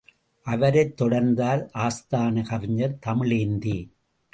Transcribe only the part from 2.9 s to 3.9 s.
Tamilendhi!